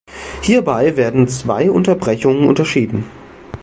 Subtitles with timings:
[0.41, 3.03] Hierbei werden zwei Unterbrechungen unterschieden.